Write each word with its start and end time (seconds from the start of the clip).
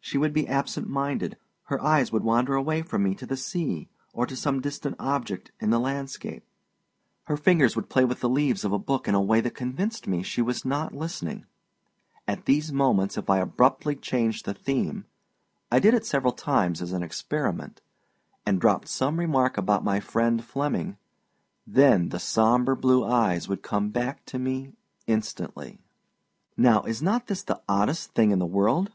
She 0.00 0.16
would 0.16 0.32
be 0.32 0.48
absent 0.48 0.88
minded, 0.88 1.36
her 1.64 1.78
eyes 1.82 2.10
would 2.10 2.24
wander 2.24 2.54
away 2.54 2.80
from 2.80 3.02
me 3.02 3.14
to 3.16 3.26
the 3.26 3.36
sea, 3.36 3.90
or 4.14 4.24
to 4.24 4.34
some 4.34 4.62
distant 4.62 4.96
object 4.98 5.52
in 5.60 5.68
the 5.68 5.78
landscape; 5.78 6.46
her 7.24 7.36
fingers 7.36 7.76
would 7.76 7.90
play 7.90 8.06
with 8.06 8.20
the 8.20 8.28
leaves 8.30 8.64
of 8.64 8.72
a 8.72 8.78
book 8.78 9.06
in 9.06 9.14
a 9.14 9.20
way 9.20 9.42
that 9.42 9.50
convinced 9.54 10.06
me 10.06 10.22
she 10.22 10.40
was 10.40 10.64
not 10.64 10.94
listening. 10.94 11.44
At 12.26 12.46
these 12.46 12.72
moments 12.72 13.18
if 13.18 13.28
I 13.28 13.36
abruptly 13.36 13.94
changed 13.96 14.46
the 14.46 14.54
theme 14.54 15.04
I 15.70 15.78
did 15.78 15.92
it 15.92 16.06
several 16.06 16.32
times 16.32 16.80
as 16.80 16.92
an 16.94 17.02
experiment 17.02 17.82
and 18.46 18.62
dropped 18.62 18.88
some 18.88 19.18
remark 19.20 19.58
about 19.58 19.84
my 19.84 20.00
friend 20.00 20.42
Flemming, 20.42 20.96
then 21.66 22.08
the 22.08 22.18
sombre 22.18 22.74
blue 22.74 23.04
eyes 23.04 23.46
would 23.46 23.60
come 23.62 23.90
back 23.90 24.24
to 24.24 24.38
me 24.38 24.72
instantly. 25.06 25.80
Now, 26.56 26.84
is 26.84 27.02
not 27.02 27.26
this 27.26 27.42
the 27.42 27.60
oddest 27.68 28.12
thing 28.14 28.30
in 28.30 28.38
the 28.38 28.46
world? 28.46 28.92